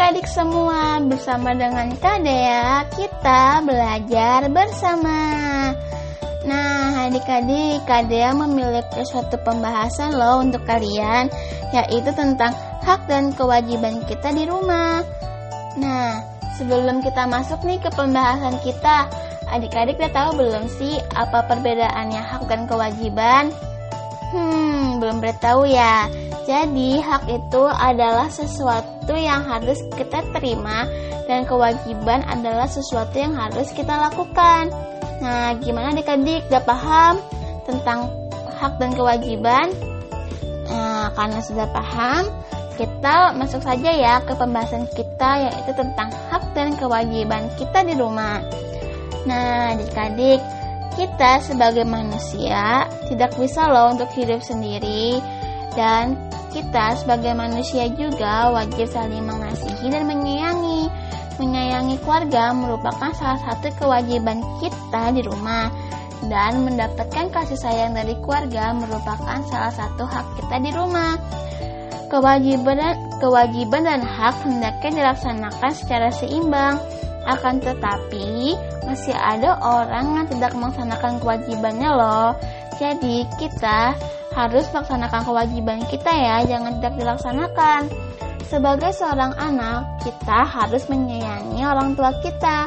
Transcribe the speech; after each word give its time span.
adik-adik 0.00 0.32
semua, 0.32 0.96
bersama 1.04 1.52
dengan 1.52 1.92
Kadea 2.00 2.88
kita 2.96 3.60
belajar 3.60 4.48
bersama. 4.48 5.20
Nah, 6.48 7.04
adik-adik, 7.04 7.84
Kadea 7.84 8.32
memiliki 8.32 9.04
suatu 9.04 9.36
pembahasan 9.44 10.16
loh 10.16 10.40
untuk 10.40 10.64
kalian, 10.64 11.28
yaitu 11.76 12.16
tentang 12.16 12.56
hak 12.80 13.04
dan 13.12 13.36
kewajiban 13.36 14.00
kita 14.08 14.32
di 14.32 14.48
rumah. 14.48 15.04
Nah, 15.76 16.24
sebelum 16.56 17.04
kita 17.04 17.28
masuk 17.28 17.60
nih 17.68 17.76
ke 17.84 17.92
pembahasan 17.92 18.56
kita, 18.64 19.04
adik-adik 19.52 20.00
udah 20.00 20.12
tahu 20.16 20.30
belum 20.40 20.64
sih 20.80 20.96
apa 21.12 21.44
perbedaannya 21.44 22.24
hak 22.24 22.48
dan 22.48 22.64
kewajiban? 22.64 23.52
Hmm, 24.32 24.96
belum 24.96 25.20
tahu 25.44 25.68
ya. 25.68 26.08
Jadi, 26.50 26.98
hak 26.98 27.30
itu 27.30 27.62
adalah 27.62 28.26
sesuatu 28.26 29.14
yang 29.14 29.46
harus 29.46 29.78
kita 29.94 30.18
terima 30.34 30.82
dan 31.30 31.46
kewajiban 31.46 32.26
adalah 32.26 32.66
sesuatu 32.66 33.14
yang 33.14 33.38
harus 33.38 33.70
kita 33.70 33.94
lakukan. 33.94 34.66
Nah, 35.22 35.54
gimana 35.62 35.94
adik-adik? 35.94 36.50
Gak 36.50 36.66
paham 36.66 37.22
tentang 37.70 38.10
hak 38.58 38.82
dan 38.82 38.90
kewajiban? 38.98 39.70
Nah, 40.66 41.14
karena 41.14 41.38
sudah 41.38 41.70
paham, 41.70 42.26
kita 42.74 43.30
masuk 43.38 43.62
saja 43.62 43.94
ya 43.94 44.18
ke 44.18 44.34
pembahasan 44.34 44.90
kita 44.90 45.46
yaitu 45.46 45.70
tentang 45.70 46.10
hak 46.34 46.42
dan 46.58 46.74
kewajiban 46.74 47.46
kita 47.62 47.86
di 47.86 47.94
rumah. 47.94 48.42
Nah, 49.22 49.78
adik-adik, 49.78 50.42
kita 50.98 51.46
sebagai 51.46 51.86
manusia 51.86 52.90
tidak 53.06 53.38
bisa 53.38 53.70
loh 53.70 53.94
untuk 53.94 54.10
hidup 54.18 54.42
sendiri 54.42 55.22
dan 55.78 56.18
kita 56.50 56.98
sebagai 56.98 57.30
manusia 57.34 57.86
juga 57.94 58.50
wajib 58.50 58.90
saling 58.90 59.22
mengasihi 59.22 59.86
dan 59.86 60.04
menyayangi. 60.06 60.90
Menyayangi 61.40 61.96
keluarga 62.04 62.52
merupakan 62.52 63.10
salah 63.16 63.40
satu 63.48 63.72
kewajiban 63.80 64.44
kita 64.60 65.14
di 65.14 65.24
rumah 65.24 65.72
dan 66.28 66.68
mendapatkan 66.68 67.32
kasih 67.32 67.56
sayang 67.56 67.96
dari 67.96 68.12
keluarga 68.20 68.76
merupakan 68.76 69.40
salah 69.48 69.72
satu 69.72 70.04
hak 70.04 70.26
kita 70.36 70.56
di 70.60 70.70
rumah. 70.74 71.16
Kewajiban 72.10 72.76
dan, 72.76 72.96
kewajiban 73.22 73.86
dan 73.86 74.02
hak 74.02 74.36
hendaknya 74.42 74.90
dilaksanakan 75.00 75.72
secara 75.72 76.10
seimbang. 76.10 76.76
Akan 77.24 77.62
tetapi, 77.62 78.58
masih 78.82 79.14
ada 79.14 79.54
orang 79.62 80.18
yang 80.18 80.26
tidak 80.26 80.52
melaksanakan 80.58 81.22
kewajibannya 81.22 81.90
loh. 81.94 82.34
Jadi, 82.82 83.22
kita 83.38 83.94
harus 84.34 84.66
melaksanakan 84.70 85.22
kewajiban 85.26 85.80
kita 85.90 86.10
ya, 86.10 86.36
jangan 86.46 86.78
tidak 86.78 86.94
dilaksanakan. 86.98 87.82
Sebagai 88.50 88.90
seorang 88.90 89.34
anak, 89.38 90.02
kita 90.02 90.42
harus 90.42 90.82
menyayangi 90.90 91.62
orang 91.62 91.94
tua 91.94 92.10
kita. 92.18 92.66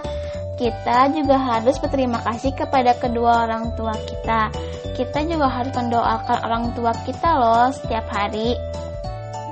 Kita 0.55 1.11
juga 1.11 1.35
harus 1.35 1.75
berterima 1.81 2.23
kasih 2.23 2.55
kepada 2.55 2.95
kedua 2.95 3.43
orang 3.49 3.75
tua 3.75 3.91
kita. 3.91 4.47
Kita 4.95 5.25
juga 5.27 5.49
harus 5.49 5.73
mendoakan 5.75 6.37
orang 6.45 6.65
tua 6.71 6.93
kita 7.03 7.29
loh 7.35 7.67
setiap 7.73 8.05
hari. 8.07 8.55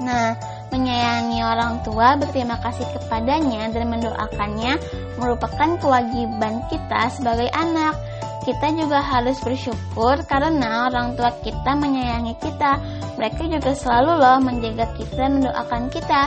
Nah, 0.05 0.37
menyayangi 0.71 1.43
orang 1.43 1.83
tua, 1.83 2.15
berterima 2.15 2.55
kasih 2.63 2.87
kepadanya 2.95 3.67
dan 3.75 3.91
mendoakannya 3.91 4.79
merupakan 5.19 5.69
kewajiban 5.83 6.63
kita 6.71 7.11
sebagai 7.11 7.51
anak 7.51 7.97
kita 8.41 8.73
juga 8.73 8.99
harus 9.05 9.37
bersyukur 9.45 10.17
karena 10.25 10.89
orang 10.89 11.13
tua 11.13 11.29
kita 11.45 11.77
menyayangi 11.77 12.33
kita. 12.41 12.81
Mereka 13.21 13.45
juga 13.45 13.71
selalu 13.77 14.11
loh 14.17 14.37
menjaga 14.41 14.89
kita, 14.97 15.29
mendoakan 15.29 15.93
kita. 15.93 16.21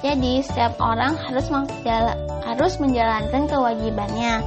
Jadi 0.00 0.40
setiap 0.40 0.80
orang 0.80 1.18
harus 1.18 1.44
harus 2.48 2.72
menjalankan 2.80 3.44
kewajibannya. 3.50 4.40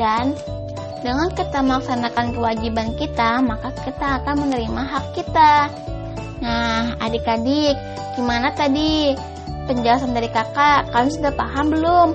Dan 0.00 0.32
dengan 1.04 1.28
kita 1.36 1.60
melaksanakan 1.60 2.32
kewajiban 2.32 2.88
kita, 2.96 3.44
maka 3.44 3.68
kita 3.84 4.22
akan 4.22 4.48
menerima 4.48 4.82
hak 4.88 5.06
kita. 5.12 5.68
Nah, 6.40 6.96
adik-adik, 7.04 7.76
gimana 8.16 8.52
tadi 8.56 9.12
penjelasan 9.68 10.16
dari 10.16 10.32
kakak? 10.32 10.88
Kalian 10.88 11.12
sudah 11.12 11.32
paham 11.36 11.68
belum 11.68 12.08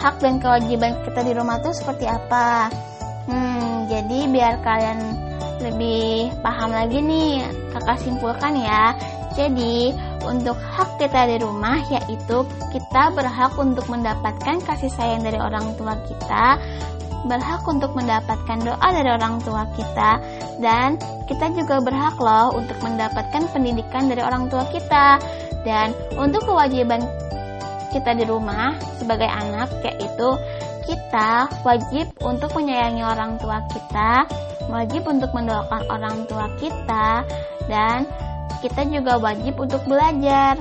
hak 0.00 0.16
dan 0.24 0.40
kewajiban 0.40 0.96
kita 1.04 1.20
di 1.20 1.32
rumah 1.36 1.60
tuh 1.60 1.76
seperti 1.76 2.08
apa. 2.08 2.72
Hmm, 3.28 3.86
jadi 3.86 4.26
biar 4.32 4.64
kalian 4.64 4.98
lebih 5.60 6.32
paham 6.40 6.72
lagi 6.72 7.04
nih, 7.04 7.44
kakak 7.76 8.00
simpulkan 8.00 8.56
ya. 8.56 8.96
Jadi, 9.36 9.94
untuk 10.26 10.58
hak 10.58 10.98
kita 10.98 11.28
di 11.30 11.36
rumah 11.38 11.78
yaitu 11.86 12.42
kita 12.74 13.14
berhak 13.14 13.54
untuk 13.60 13.86
mendapatkan 13.86 14.58
kasih 14.64 14.90
sayang 14.90 15.22
dari 15.22 15.38
orang 15.38 15.76
tua 15.78 15.94
kita, 16.08 16.58
berhak 17.28 17.62
untuk 17.68 17.92
mendapatkan 17.94 18.58
doa 18.64 18.88
dari 18.90 19.10
orang 19.12 19.38
tua 19.44 19.68
kita, 19.76 20.18
dan 20.58 20.96
kita 21.28 21.52
juga 21.54 21.78
berhak 21.78 22.16
loh 22.18 22.56
untuk 22.56 22.76
mendapatkan 22.82 23.46
pendidikan 23.52 24.08
dari 24.08 24.24
orang 24.24 24.48
tua 24.48 24.64
kita. 24.72 25.20
Dan 25.60 25.92
untuk 26.16 26.48
kewajiban 26.48 27.04
kita 27.90 28.14
di 28.14 28.24
rumah 28.24 28.78
sebagai 28.96 29.26
anak 29.26 29.68
yaitu 29.82 30.28
kita 30.86 31.46
wajib 31.62 32.10
untuk 32.24 32.50
menyayangi 32.56 33.04
orang 33.04 33.38
tua 33.38 33.62
kita, 33.70 34.26
wajib 34.66 35.06
untuk 35.06 35.30
mendoakan 35.30 35.82
orang 35.86 36.16
tua 36.26 36.50
kita, 36.58 37.22
dan 37.70 38.08
kita 38.58 38.82
juga 38.90 39.20
wajib 39.20 39.54
untuk 39.60 39.82
belajar. 39.86 40.58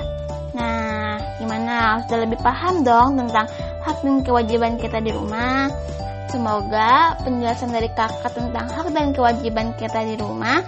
Nah, 0.53 1.17
gimana? 1.41 2.03
Sudah 2.05 2.19
lebih 2.25 2.39
paham 2.41 2.85
dong 2.85 3.17
tentang 3.17 3.47
hak 3.85 3.97
dan 4.05 4.21
kewajiban 4.21 4.77
kita 4.77 5.01
di 5.01 5.09
rumah? 5.13 5.69
Semoga 6.29 7.17
penjelasan 7.25 7.73
dari 7.73 7.89
kakak 7.97 8.29
tentang 8.37 8.69
hak 8.69 8.93
dan 8.93 9.17
kewajiban 9.17 9.73
kita 9.81 10.05
di 10.05 10.13
rumah 10.21 10.61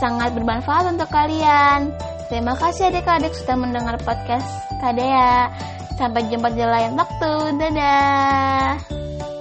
sangat 0.00 0.32
bermanfaat 0.32 0.96
untuk 0.96 1.12
kalian. 1.12 1.92
Terima 2.30 2.54
kasih 2.54 2.94
adik-adik 2.94 3.34
sudah 3.34 3.58
mendengar 3.58 3.98
podcast 4.06 4.46
Kadea. 4.78 5.50
Sampai 5.98 6.30
jumpa 6.30 6.54
di 6.54 6.62
lain 6.62 6.94
waktu. 6.94 7.58
Dadah. 7.58 8.99